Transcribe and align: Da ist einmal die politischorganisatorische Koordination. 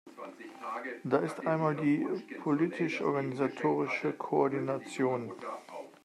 Da 1.03 1.19
ist 1.19 1.45
einmal 1.45 1.75
die 1.75 2.03
politischorganisatorische 2.39 4.13
Koordination. 4.13 5.31